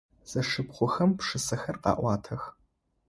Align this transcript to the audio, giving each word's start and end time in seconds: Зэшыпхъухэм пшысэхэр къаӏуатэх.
Зэшыпхъухэм 0.29 1.11
пшысэхэр 1.17 1.77
къаӏуатэх. 1.83 2.43